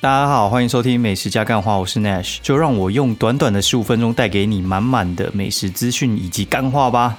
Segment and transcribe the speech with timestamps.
[0.00, 7.18] 大家好，欢迎收听美食加干话，我是 Nash，就让我用短短的十五分钟带给你满满的美食资讯以及干话吧。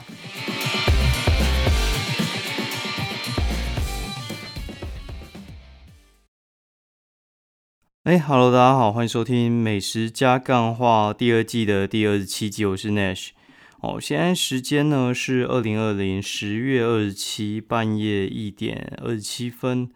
[8.05, 13.31] 哎，Hello，大家好，欢迎收听美食加干话第二季的第二十七集，我是 Nash。
[13.81, 19.89] 哦，现在时间呢是二零二零十月二十七半夜一点二十七分。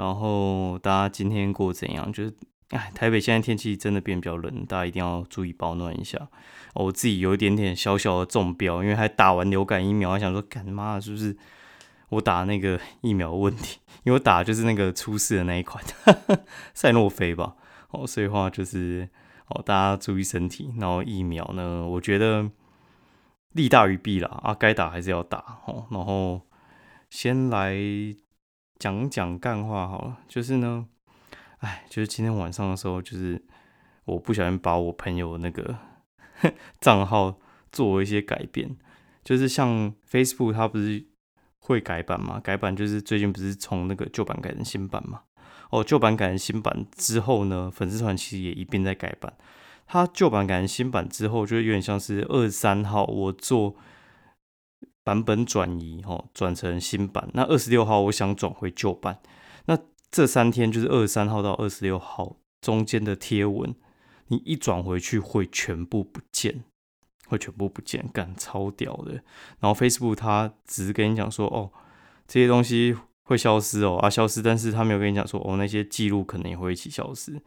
[0.00, 2.10] 然后大家今天过怎样？
[2.10, 2.34] 就是，
[2.70, 6.30] 哎，台北现在天气真的变比较冷，大家一定要注意保暖一下。
[6.72, 11.36] 我自己有一点点小小的中标，因为还打完流感疫苗，还想说，干妈是不是
[12.08, 13.78] 我打那个疫苗问题？
[14.04, 15.84] 因为我打就是那个出事的那一款，
[16.72, 17.56] 赛诺菲吧。
[17.90, 19.06] 哦，所以话就是，
[19.48, 20.72] 哦，大家注意身体。
[20.78, 22.50] 然后疫苗呢，我觉得
[23.52, 25.60] 利大于弊啦，啊，该打还是要打。
[25.66, 26.40] 哦，然后
[27.10, 27.76] 先来。
[28.80, 30.86] 讲讲干话好了，就是呢，
[31.58, 33.44] 哎，就是今天晚上的时候，就是
[34.06, 35.76] 我不小心把我朋友那个
[36.80, 37.38] 账号
[37.70, 38.74] 做了一些改变，
[39.22, 41.06] 就是像 Facebook 它不是
[41.58, 42.40] 会改版嘛？
[42.40, 45.24] 改版就是最近不是从那个旧版改成新版嘛？
[45.68, 49.34] 哦，旧版改成新版之后呢，粉丝团其实也一并在改版。
[49.86, 53.76] 它旧版改成新版之后，就有点像是二十三号我做。
[55.02, 57.28] 版本转移哦，转成新版。
[57.32, 59.18] 那二十六号我想转回旧版，
[59.64, 59.78] 那
[60.10, 63.74] 这三天就是二十三号到二十六号中间的贴文，
[64.28, 66.64] 你一转回去会全部不见，
[67.26, 69.12] 会全部不见，干超屌的。
[69.60, 71.70] 然后 Facebook 它只是跟你讲说，哦，
[72.28, 77.40] 这些东西会消失哦，啊消失，但是他没有跟你讲说，哦那些记录可能也会一起消失。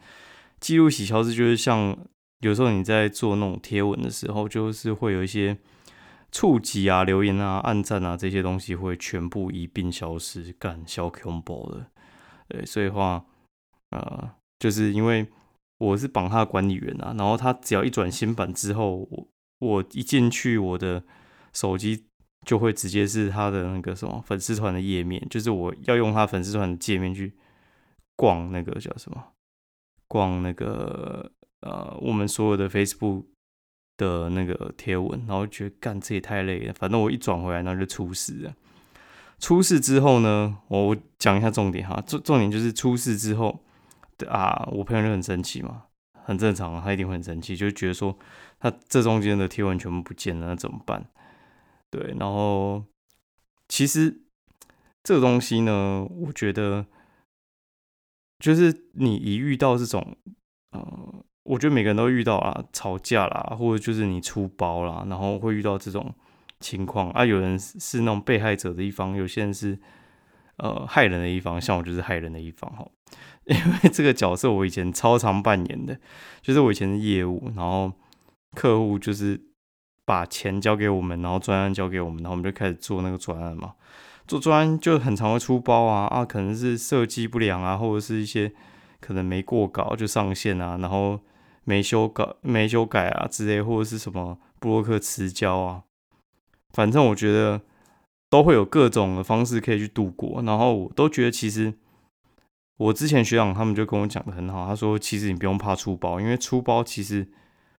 [0.59, 1.95] 记录一起消失，就是像
[2.39, 5.55] 有时候你在做那种贴文的时候，就是会有一些。
[6.33, 11.85] 触及啊、留言啊、按赞啊这些东西会全部一并消失，干消 kmbo 的。
[12.47, 13.23] 对，所以话，
[13.91, 15.27] 呃，就是因为
[15.77, 19.27] 我是绑他的管理员啊，然后他只要一转新版之后，我
[19.59, 21.03] 我一进去我的
[21.53, 22.07] 手机
[22.47, 27.31] 就会直接是他的那个什么粉丝团的页面，就是我要用他粉丝团的界面去
[28.15, 29.23] 逛那个叫什么，
[30.07, 33.25] 逛那个呃我们所有的 Facebook。
[33.97, 38.53] 的那个贴文，然后觉得干这也太累了，反正我一转回来，那就出事了。
[39.39, 43.63] 出事之后呢，我讲一下重点哈，重重点就是出事之后
[44.27, 45.83] 啊，我朋友就很生气嘛，
[46.23, 48.17] 很正常，他一定会很生气，就觉得说
[48.59, 51.09] 他这中间的贴文全部不见了，那怎么办？
[51.89, 52.83] 对，然后
[53.67, 54.21] 其实
[55.03, 56.85] 这个东西呢，我觉得
[58.39, 60.17] 就是你一遇到这种，
[60.71, 61.23] 呃。
[61.43, 66.13] 我觉得每个人都遇到啊，吵架啦，或者就是你出包啦，然后会遇到这种
[66.61, 67.25] 情况啊。
[67.25, 69.77] 有人是那种被害者的一方，有些人是
[70.55, 72.87] 呃害人的一方，像我就是害人的一方哈。
[73.45, 75.99] 因为这个角色我以前超常扮演的，
[76.41, 77.91] 就是我以前的业务，然后
[78.55, 79.41] 客户就是
[80.05, 83.73] 把钱交给我们，然后专案交给我们，然后我们就开始做那个专案嘛。
[84.25, 88.53] 做专案就很常会出包啊啊，可能是设计不良啊，或者是一些
[89.01, 91.19] 可能没过稿就上线啊，然后。
[91.63, 95.83] 没修改、没修改啊之类，或者是什么布洛克迟交啊，
[96.71, 97.61] 反正我觉得
[98.29, 100.41] 都会有各种的方式可以去度过。
[100.43, 101.73] 然后我都觉得，其实
[102.77, 107.27] 我之前学长他们就跟我讲的很好，他说其实你不用怕出包，因为出包其实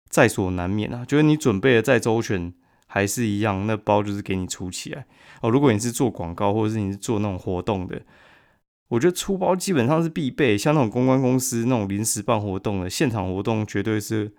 [0.09, 1.05] 在所难免啊。
[1.05, 2.55] 就是你准备的再周全，
[2.87, 5.05] 还是一样，那包就是给你出起来
[5.43, 5.51] 哦。
[5.51, 8.01] 如果你是做广告，或者是你是做那种活动的。
[8.89, 14.33] 我觉得出包基本上是必备，像那种公关公司那种临时办活动的现场活动，绝对是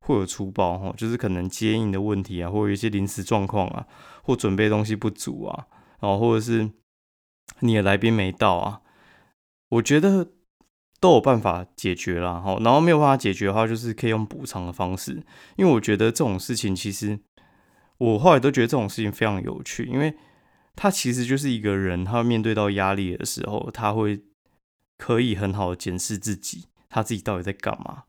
[0.00, 3.86] 会有出包哈，就是可能接应的问题啊，或有一些临时状况啊，
[4.22, 5.66] 或准备东西不足啊，
[6.00, 6.70] 然后或者是
[7.60, 8.80] 你的来宾没到啊，
[9.68, 10.30] 我觉得
[10.98, 12.40] 都有办法解决啦。
[12.40, 12.56] 哈。
[12.60, 15.22] 然后没有办法解决的话，就是可以用补偿的方式，
[15.56, 17.20] 因为我觉得这种事情其实
[17.98, 20.16] 我后来都觉得这种事情非常有趣，因为。
[20.82, 24.22] 他其实就是一个人，他面对到压力的时候，他会
[24.96, 28.04] 可以很好的检视自己，他自己到底在干嘛。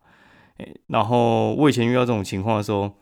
[0.87, 2.95] 然后我以前遇到这种情况的时候，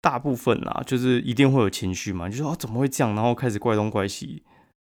[0.00, 4.44] 大部分啊，就是一定会有情绪嘛，就说啊怎么会这样，然后开始怪东怪西。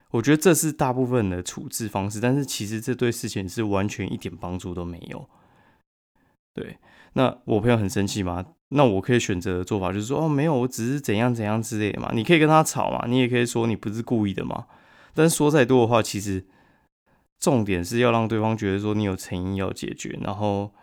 [0.09, 5.29] 我觉得这是大部分的处置方式，但是其实这对事情是完全一点帮助都没有。
[6.53, 6.77] 对，
[7.13, 8.45] 那我朋友很生气吗？
[8.69, 12.11] 那我可以选择的做法就是说，哦，没有，我只是怎样怎样之类的嘛。
[12.13, 14.65] 你可以跟他吵嘛，你也可以说你不是故意的嘛。
[15.13, 16.45] 但是说再多的话，其实
[17.39, 20.73] 重点是要让对方觉得说你有诚意要解决，然后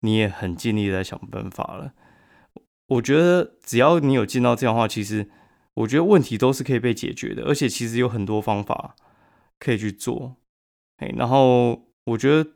[0.00, 1.92] 你也很尽力在想办法了。
[2.86, 5.28] 我觉得只要你有尽到这样的话，其实
[5.74, 8.94] 我觉得问题都是可以被解决的，而且其实有很多方法
[9.58, 10.36] 可以去做。
[10.98, 12.50] 哎，然后我觉得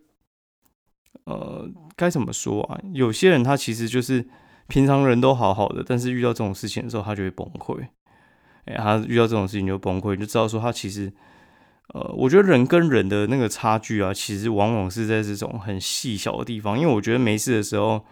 [1.25, 2.81] 呃，该怎么说啊？
[2.93, 4.29] 有些人他其实就是
[4.69, 7.89] 平常人都好好的，但是遇到这种事情的时候，他就会崩溃。
[8.67, 11.11] 哎，他遇到这种事情就崩溃，就知道说他其实，
[11.95, 16.79] 呃，我觉得人跟人的那个差距啊，其实往往是在这种很细小的地方。
[16.79, 18.05] 因为我觉得没事的时候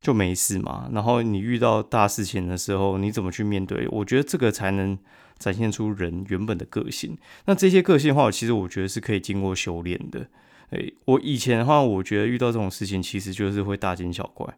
[0.00, 3.86] 就没事嘛，然后你遇到大事情的时候，你怎么去面对？
[3.90, 4.98] 我觉得这个才能
[5.38, 7.16] 展现出人原本的个性。
[7.44, 10.26] 那这些个性的话，其实我觉得是可以经过修炼的。
[10.70, 14.52] 哎，我以前的话，我觉得遇到这种事情，其实就是会大惊小怪。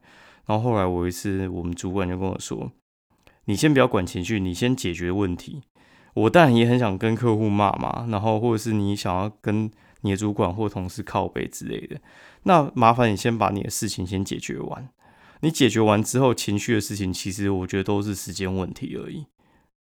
[0.47, 2.71] 然后后来我一次，我们主管就跟我说。
[3.47, 5.63] 你先不要管情绪，你先解决问题。
[6.15, 9.71] 我当然也很想跟客户骂嘛，然后或者是你想要跟
[10.01, 12.01] 你的主管或同事靠背之类的，
[12.45, 14.89] 那麻烦你先把你的事情先解决完。
[15.41, 19.27] 你解决完之后，情绪的事情其实我觉得都是时间问题而已。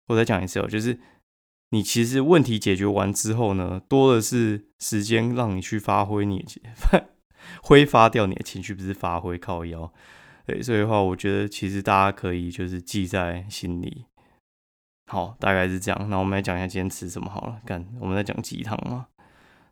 [0.08, 0.99] 我再讲一次哦，就是
[1.70, 6.44] 你其实问题解决完之后呢，多的是时间让你去发挥你
[7.62, 9.92] 挥发掉你的情绪，不是发挥靠腰。
[10.46, 14.04] 对，所以的话，我觉得其实大家可以就是记在心里。
[15.08, 16.06] 好，大概是这样。
[16.08, 17.60] 那我们来讲一下今天吃什么好了。
[17.64, 19.06] 干，我们在讲鸡汤吗？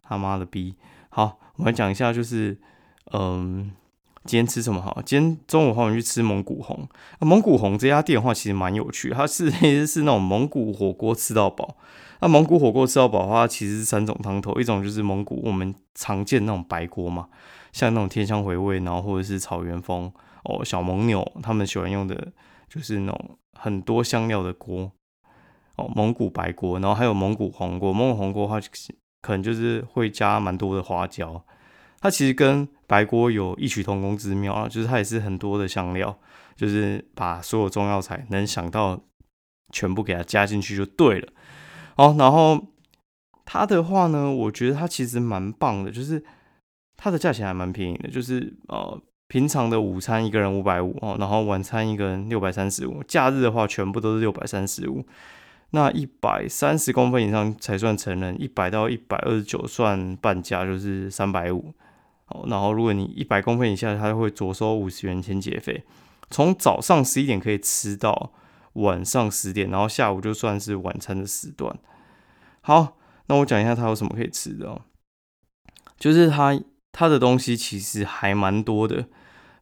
[0.02, 0.74] 他妈的逼！
[1.10, 2.58] 好，我们来讲一下，就是
[3.12, 3.70] 嗯，
[4.24, 5.00] 今天吃什么好？
[5.06, 6.88] 今天中午的话，我们去吃蒙古红。
[7.20, 9.10] 那蒙古红这家店的话，其实蛮有趣。
[9.10, 11.76] 它是 其实是那种蒙古火锅吃到饱。
[12.20, 17.28] 那蒙古火锅吃到饱的话，其实是三种汤头，一种就是蒙古我们常见那种白锅嘛，
[17.72, 20.12] 像那种天香回味，然后或者是草原风。
[20.44, 22.32] 哦，小蒙牛他们喜欢用的
[22.68, 24.92] 就是那种很多香料的锅，
[25.76, 27.92] 哦，蒙古白锅，然后还有蒙古红锅。
[27.92, 28.60] 蒙古红锅的话，
[29.22, 31.42] 可能就是会加蛮多的花椒。
[32.00, 36.18] 它其实跟白锅有异曲同工之妙啊，就是它也是很多的香料，
[36.54, 39.00] 就是把所有中药材能想到
[39.72, 41.32] 全部给它加进去就对了。
[41.96, 42.66] 哦，然后
[43.46, 46.22] 它的话呢，我觉得它其实蛮棒的，就是
[46.96, 49.00] 它的价钱还蛮便宜的，就是呃。
[49.26, 55.04] 平常的午餐一个人五百五哦，然后晚餐一个人六百三十五，假日的话全部都是六百三十五。
[55.70, 61.74] 那一百三十公分以上才算成人，一百到一百二十九算半价，就是三百五。
[62.26, 65.82] 哦，然后如果你一百公分以下，他会着收五十元清洁费。
[66.30, 68.32] 从早上十一点可以吃到
[68.74, 71.76] 晚上十点，然后下午就算是晚餐的时段。
[72.60, 72.96] 好，
[73.26, 74.82] 那我讲一下它有什么可以吃的哦，
[75.98, 76.58] 就是它
[76.96, 79.06] 它的东西其实还蛮多的。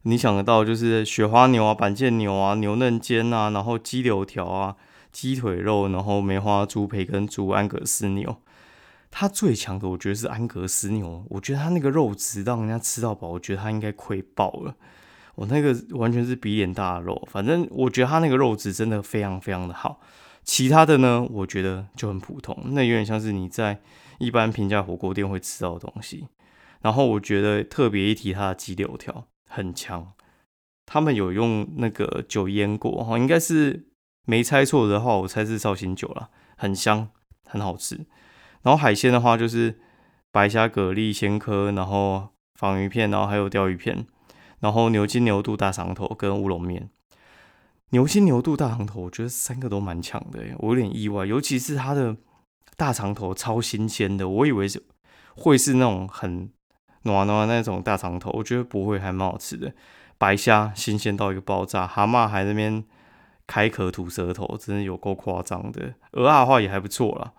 [0.03, 4.75] 你想得到就是雪花牛啊、板腱牛啊、牛嫩尖啊，然后鸡柳条啊、
[5.11, 8.37] 鸡腿肉，然后梅花猪、培根猪、安格斯牛。
[9.09, 11.25] 它最强的，我觉得是安格斯牛。
[11.29, 14.75] 我觉得它那个肉质让人家吃到饱，我觉得它应该亏爆了。
[15.35, 19.99] 我那个完全是比脸大的肉，反正我觉得它那个肉质真的非常非常的好。
[20.43, 23.79] 其他的呢，我觉得就很普通，那有点像是你在
[24.19, 26.27] 一般平价火锅店会吃到的东西。
[26.83, 29.25] 然后我觉得特别一提它的鸡柳条。
[29.55, 30.13] 很强，
[30.87, 33.85] 他们有用那个酒腌过哈，应该是
[34.25, 37.09] 没猜错的话，我猜是绍兴酒了，很香，
[37.45, 38.07] 很好吃。
[38.63, 39.79] 然后海鲜的话就是
[40.31, 44.07] 白虾、蛤蜊、鲜科，然后仿鱼片，然后还有鲷鱼片，
[44.59, 46.89] 然后牛筋、牛肚、大肠头跟乌龙面。
[47.91, 52.17] 牛筋、牛肚、大肠头，我觉得三个都蛮强的，我有点意外，尤其是它的
[52.75, 54.83] 大肠头超新鲜的，我以为是
[55.35, 56.49] 会是那种很。
[57.03, 59.73] 暖暖那种大肠头，我觉得不会，还蛮好吃的。
[60.17, 62.83] 白虾新鲜到一个爆炸，蛤蟆还那边
[63.45, 65.95] 开壳吐舌头，真的有够夸张的。
[66.11, 67.33] 鹅啊的话也还不错啦。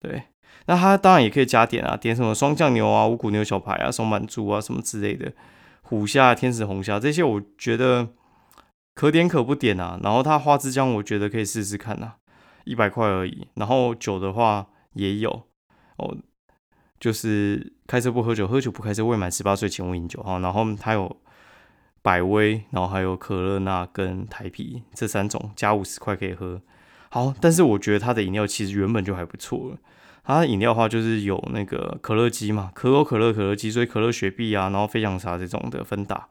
[0.00, 0.24] 对，
[0.66, 5.32] 那它当然也可以加点啊，点什么双酱牛啊、五谷牛小排啊、松板猪啊什么之类的。
[5.82, 8.08] 虎虾、天使红虾这些，我觉得
[8.94, 10.00] 可点可不点啊。
[10.02, 12.16] 然后它花枝姜，我觉得可以试试看啊，
[12.64, 13.48] 一百块而已。
[13.54, 15.30] 然后酒的话也有
[15.98, 16.16] 哦。
[17.04, 19.04] 就是开车不喝酒，喝酒不开车。
[19.04, 20.38] 未满十八岁请勿饮酒哈。
[20.38, 21.14] 然后它有
[22.00, 26.62] 百威，然后还有可乐那跟台啤这三种，加五十块可以喝。
[27.10, 29.76] 好，但是我觉得它的饮料其实原本就还不错了。
[30.24, 36.26] 它饮料的话就是有那个可乐机嘛，可口可乐、可乐机，所以可乐雪碧啊，然后飞翔茶这种的芬达。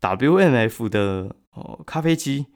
[0.00, 2.46] W M F 的哦咖啡机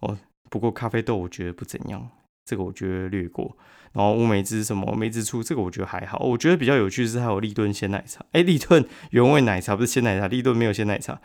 [0.00, 0.18] 哦，
[0.48, 2.10] 不过咖啡豆我觉得不怎样，
[2.50, 3.56] 这个我觉得略过。
[3.92, 6.18] 然后乌梅汁什么梅汁醋，这个我觉得还好。
[6.18, 8.24] 我觉得比较有趣的是还有立顿鲜奶茶。
[8.32, 11.20] 哎，立顿原味奶茶不是鲜奶茶，立顿没有鲜奶茶。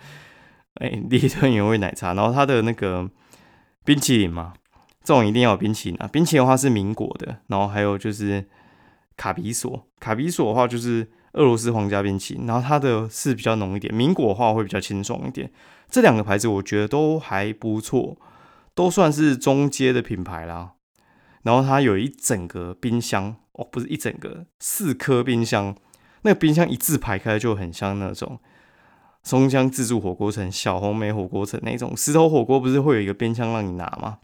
[0.76, 2.14] 哎，立顿原味奶茶。
[2.14, 3.10] 然后它的那个
[3.84, 4.54] 冰淇淋嘛，
[5.04, 6.08] 这种一定要有冰淇淋啊。
[6.08, 8.46] 冰淇淋的话是民国的，然后还有就是
[9.18, 9.88] 卡比索。
[10.00, 13.94] 卡比索的话就是俄罗斯皇家冰淇淋，然后它的是比较浓一点。
[13.94, 15.52] 民国的话会比较清爽一点。
[15.88, 18.18] 这两个牌子我觉得都还不错，
[18.74, 20.72] 都算是中阶的品牌啦。
[21.46, 25.76] 然后它有一整个冰箱哦，不是一整个，四颗冰箱。
[26.24, 28.40] 那个冰箱一字排开就很像那种
[29.22, 34.18] 松江自助火锅城、小红梅火锅城那种石头火锅，不是会有一个冰箱让你拿吗？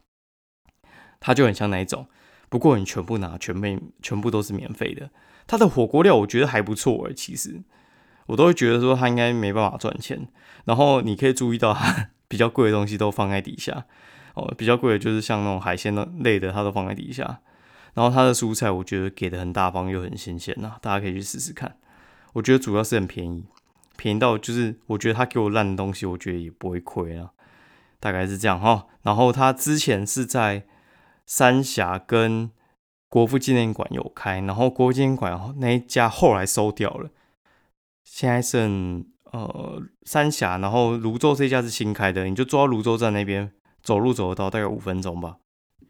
[1.20, 2.08] 它就很像那一种，
[2.48, 5.10] 不过你全部拿，全被全部都是免费的。
[5.46, 7.62] 它的火锅料我觉得还不错诶，其实
[8.26, 10.26] 我都会觉得说它应该没办法赚钱。
[10.64, 13.86] 然后你可以注意到，它 比较贵的东西都放在底下
[14.34, 17.40] 哦，比较贵的就是像那种海鲜类的，它都放在底下。
[17.94, 21.76] 然后它的蔬菜我觉得给的很大方又很新鲜呐，大家可以去试试看。
[22.32, 23.44] 我觉得主要是很便宜，
[23.96, 27.32] 便宜到就是我觉得他给我烂的东西，我觉得也不会亏啊，
[28.00, 28.86] 大概是这样哈。
[29.02, 30.64] 然后他之前是在
[31.26, 32.50] 三峡跟
[33.10, 37.10] 国父纪念馆有开，然后国父纪念馆那一家后来收掉了，
[38.02, 45.36] 现在剩呃三峡，然后泸州这家是新开的，你就坐到泸州站那边，走路走得到，大概五分钟吧。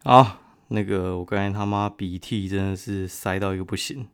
[0.03, 4.07] 啊，那个我刚才他妈鼻涕真的是塞到一个不行。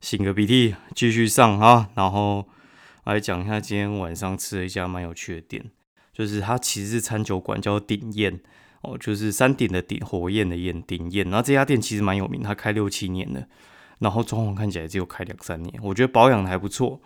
[0.00, 1.88] 擤个鼻涕，继续上啊！
[1.94, 2.44] 然后
[3.04, 5.70] 来讲一下今天晚上吃了一家蛮有趣的店，
[6.12, 8.40] 就是它其实是餐酒馆，叫鼎宴
[8.80, 11.24] 哦，就是山顶的顶，火焰的焰，鼎宴。
[11.26, 13.46] 然后这家店其实蛮有名，它开六七年了，
[14.00, 17.00] 然后装潢看起来只有开两三年，我觉得保养的还不错。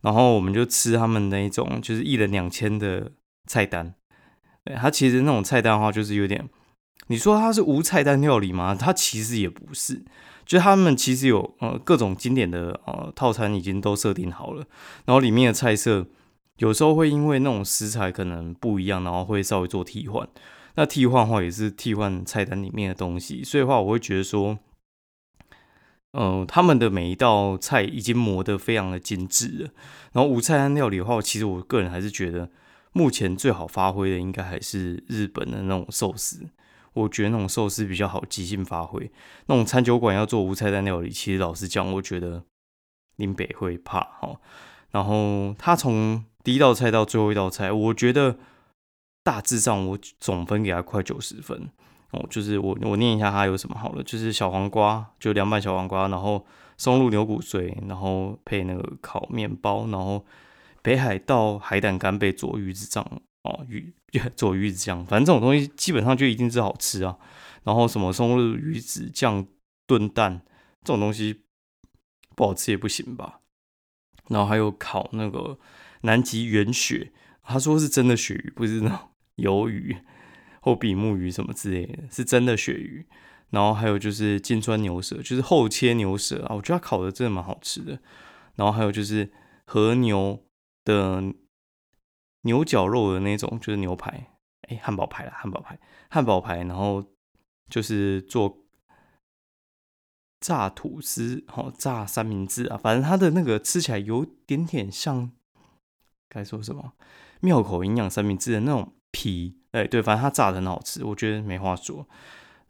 [0.00, 3.12] 然后我们就吃他们那一种，就是一人两千的
[3.46, 3.94] 菜单。
[4.64, 6.48] 对，它其实那种菜单的话，就是有点，
[7.08, 8.74] 你说它是无菜单料理吗？
[8.74, 10.04] 它其实也不是。
[10.44, 14.66] 就他们其实有呃各种经典的呃套餐已经都设定好了，
[15.04, 16.06] 然后里面的菜色
[16.56, 20.28] 有时候会因为那种食材可能不一样，然后会稍微做替换。
[20.74, 24.58] 那替换话也是替换菜单里面的东西，所以的话我会觉得说，
[26.12, 29.70] 呃他们的每一道菜已经磨得非常的精致了。
[30.12, 32.50] 然后无菜单料理的话，其实我个人还是觉得
[32.92, 36.48] 目前最好发挥的应该还是日本的那种寿司。
[36.92, 39.10] 我觉得那种寿司比较好即兴发挥，
[39.46, 42.42] 那种餐酒馆要做无菜单料理，其实老实讲，我觉得
[43.14, 44.40] 林北会怕哈。
[44.90, 48.36] 然后他从第一道菜到最后一道菜，我觉得
[49.22, 51.70] 大致上我总分给他快九十分
[52.10, 52.26] 哦。
[52.28, 56.44] 就是我我念一下它有什么好了，就是小黄瓜，就凉拌小黄瓜，然后
[56.76, 60.24] 松露牛骨髓，然后配那个烤面包，然后
[60.82, 63.22] 北海道海胆干贝佐鱼子酱。
[63.42, 63.94] 哦，鱼
[64.36, 67.16] 做鱼子酱，反正这种东西基本上就一定是好吃啊。
[67.64, 69.46] 然后什么松露鱼子酱
[69.86, 70.42] 炖蛋
[70.84, 71.44] 这种东西
[72.36, 73.40] 不好吃也不行吧。
[74.28, 75.58] 然后还有烤那个
[76.02, 78.98] 南极原鳕，他说是真的鳕鱼，不是那种
[79.36, 79.96] 鱿鱼
[80.60, 83.06] 或比目鱼什么之类的，是真的鳕鱼。
[83.48, 87.98] 然后还有就是金川牛舌，就是厚切牛舌啊，我觉得它烤的真的蛮好吃的。
[88.56, 89.32] 然后还有就是
[89.64, 90.44] 和牛
[90.84, 91.34] 的。
[92.44, 97.04] 牛角肉的那种就是牛排，哎，汉堡排啦，汉堡排，汉堡排，然后
[97.68, 98.64] 就是做
[100.40, 105.32] 炸吐司，好炸三明治啊，反正它的那个吃起来有点点像，
[106.30, 106.94] 该说什么
[107.40, 112.08] 妙口营养三明治的那种皮，哎，对，反正它炸的很好吃，我觉得没话说。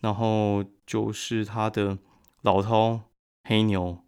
[0.00, 1.96] 然后就是它的
[2.42, 3.02] 老饕
[3.44, 4.04] 黑牛，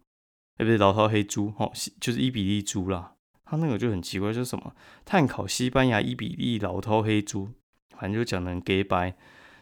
[0.57, 3.12] 哎，不是老饕黑猪，哦，就是伊比利猪啦。
[3.53, 4.73] 他那个就很奇怪，就是什么
[5.05, 7.51] 碳烤西班牙伊比利老饕黑猪，
[7.95, 9.15] 反正就讲的很 gay 白，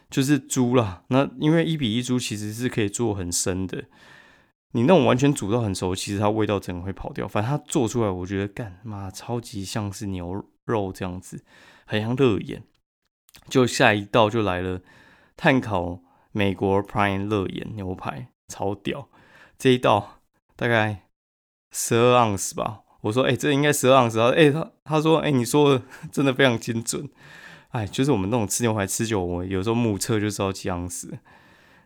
[0.08, 1.04] 就是猪啦。
[1.08, 3.84] 那因为伊比利猪其实是可以做很生的，
[4.70, 7.28] 你那种完全煮到很熟，其实它味道整个会跑掉。
[7.28, 11.44] 反正它做出来，我觉得干妈超级像是牛肉这样子，
[11.84, 12.64] 很像热眼。
[13.50, 14.80] 就下一道就来了，
[15.36, 19.10] 碳烤美国 Prime 热眼牛排，超屌。
[19.58, 20.22] 这一道
[20.56, 21.08] 大概
[21.70, 22.81] 十二盎司吧。
[23.02, 24.18] 我说，哎，这应该十二盎司。
[24.32, 27.08] 哎，他他说，哎，你说的 真的非常精准。
[27.68, 31.18] 哎，就是我们那种吃牛排吃久，我有时候目测就知道几盎司。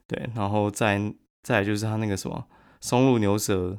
[0.06, 2.46] 对，然后再再就是他那个什么
[2.80, 3.78] 松露牛舌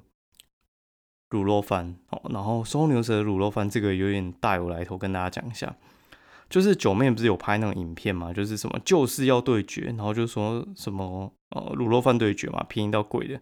[1.29, 1.95] 卤肉饭。
[2.09, 5.75] 哦，然后松露牛舌卤肉饭这个有点大有来头，跟大家讲一下。
[6.49, 8.31] 就是九妹不是有拍那种影片嘛？
[8.31, 13.39] 就是什么就是要对决，然后就说什么呃卤肉饭对决嘛，便宜到贵的。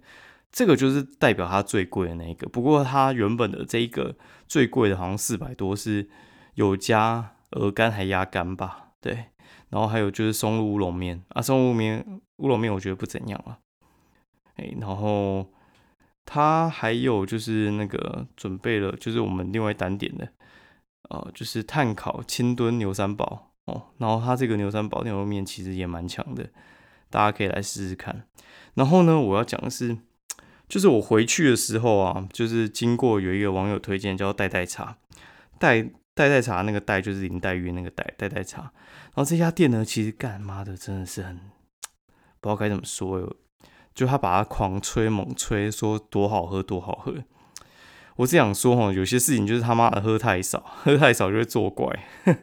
[0.56, 4.16] 这个就是代表它最贵的那一个，不过它原本的这一个
[4.48, 6.08] 最贵的，好像四百多，是
[6.54, 8.92] 有加鹅肝还鸭肝吧？
[9.02, 9.26] 对，
[9.68, 13.60] 然后还有就是松露乌龙面啊，松露面乌龙面我觉得不怎样啊。
[14.56, 15.52] 哎，然后
[16.24, 20.26] 它还有就是那个准备了，就是我们另外单点的，
[21.10, 26.50] 呃，就是炭烤清炖牛三宝哦，然后它这个牛三宝牛肉面其实也蛮强的，
[27.10, 28.26] 大家可以来试试看。
[28.76, 29.98] 然后呢，我要讲的是。
[30.68, 34.98] 就是我回去的时候啊，就是经过有一个网友推荐叫代代茶，
[35.60, 41.36] 代代代茶那个代就是林黛玉那个代代代茶，然后这家店呢，其实干妈的真的是很
[42.40, 43.36] 不知道该怎么说哟，
[43.94, 47.14] 就他把它狂吹猛吹，说多好喝多好喝，
[48.18, 52.06] 我只想说哈，有些事情就是他妈的喝太少，喝太少就会作怪。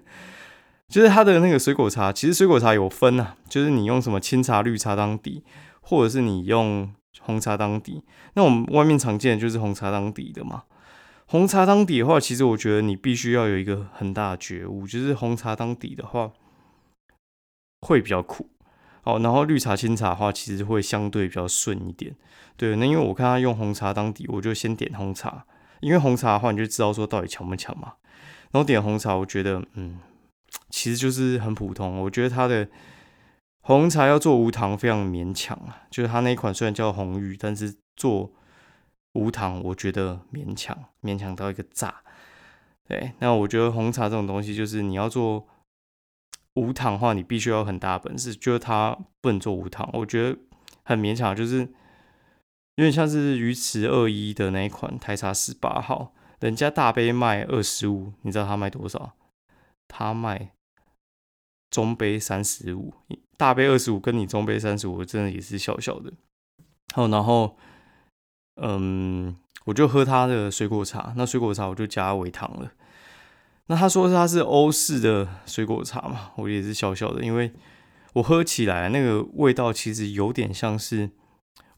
[0.89, 5.43] 就是它的那个水果茶，其实水果茶有分啊，就是你用什么清茶、绿茶当底，
[5.81, 8.03] 或者是你用红茶当底。
[8.35, 10.65] 那我们外面常见的就是红茶当底的嘛。
[11.27, 16.31] 红茶当底的话，其实我觉得你必须要有一个很大的觉悟，就是红茶当底的话
[17.81, 18.49] 会比较苦
[19.05, 19.19] 哦。
[19.21, 22.15] 然后绿茶、清茶的话，其实会相对比较顺一点。
[22.57, 25.47] 对，那因为我看他用红茶当底，我就先点红茶，
[25.81, 27.95] 因为红茶的话你就知道说到底强不强嘛。
[28.51, 29.99] 然后点红茶，我觉得嗯。
[30.69, 32.69] 其实就是很普通，我觉得它的
[33.63, 35.83] 红茶要做无糖非常勉强啊。
[35.91, 38.31] 就是它那一款虽然叫红玉，但是做
[39.15, 42.03] 无糖，我觉得勉强，勉强到一个炸。
[42.89, 45.47] 对，那我觉得红茶这种东西，就是你要做
[46.55, 50.39] 无糖的话，你必须要很大本事，就是它不能做无糖，我觉得
[50.85, 51.61] 很勉强，就是
[52.77, 59.13] 有点像是鱼池二一的那一款台茶十八号，人家大杯卖二十五，你知道它卖多少？
[59.87, 60.53] 他卖
[61.71, 62.95] 中杯三十五，
[63.43, 66.13] 大杯二十五，跟你中杯三十五，真的也是小小的。
[66.95, 67.57] 好，然后，
[68.63, 69.35] 嗯，
[69.65, 72.71] 我就喝他的水果茶，那水果茶我就加微糖了。
[73.67, 77.53] 那他说他是欧式的水果茶嘛，我也是小小的，因为
[78.13, 81.11] 我喝起来那个味道其实有点像是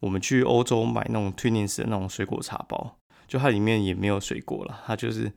[0.01, 5.33] 我们去欧洲买那种 Twinings 的那种水果茶包，就它里面也没有水果了，它就是。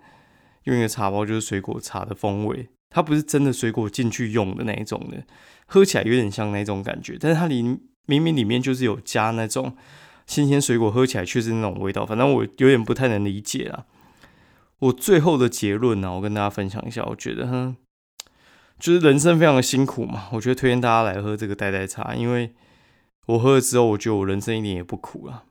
[0.63, 5.23] 用一个茶包就是水果茶的风味，它不是真的水果进去用的那一种的，
[5.67, 7.61] 喝起来有点像那种感觉，但是它里
[8.07, 9.75] 明明里面就是有加那种
[10.25, 13.85] 新鲜水果，喝起来却是那种味道，反正我有点不太能理解啊。
[14.79, 17.75] 我最后的结论呢，我跟大家分享一下，我觉得哼，
[18.79, 22.53] 就是人生非常的辛苦嘛，我觉得推荐大家来喝这个代代茶，因为
[23.25, 25.43] 我喝了之后，我觉得我人生一点也不苦啊。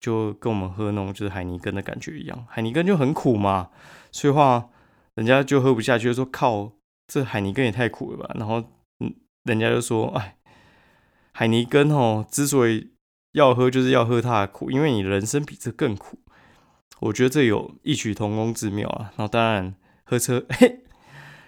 [0.00, 3.68] 就跟我们喝那种就是海尼根的感觉一样，海尼根就很苦嘛，
[4.12, 4.68] 所以话
[5.16, 6.72] 人家就喝不下去，说靠，
[7.08, 8.30] 这海尼根也太苦了吧。
[8.38, 8.62] 然后，
[9.44, 10.36] 人家就说，哎，
[11.32, 12.92] 海尼根哦，之所以
[13.32, 16.18] 要喝，就是要喝它的苦，因为你人生比这更苦。
[17.00, 19.12] 我觉得这有异曲同工之妙啊。
[19.16, 19.74] 然后当然
[20.04, 20.80] 喝车，嘿，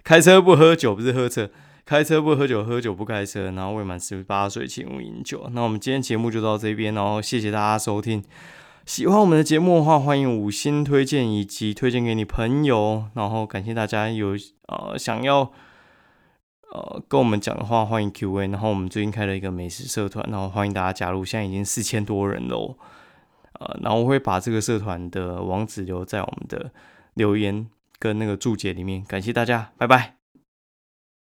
[0.05, 1.51] 开车不喝酒，不是喝车。
[1.85, 3.51] 开车不喝酒，喝酒不开车。
[3.51, 5.51] 然后未满十八岁，请勿饮酒。
[5.53, 8.23] 那我们今天节目就到这边，然后谢谢大家收听。
[8.87, 13.07] 喜欢我们的节目的话，欢迎五星推荐以及推荐给你朋友。
[13.15, 14.37] 然后感谢大家有
[14.69, 15.51] 呃想要
[16.73, 18.49] 呃跟我们讲的话，欢迎 Q&A。
[18.49, 22.77] 然后我们最近开了一个美食社团，然后欢迎大家加入，现在已经四千多人喽。
[23.59, 26.71] 呃，然后我会把这个社团的网址留在我们的
[27.15, 27.67] 留言
[27.99, 29.05] 跟那个注解里面。
[29.05, 30.20] 感谢大家，拜拜。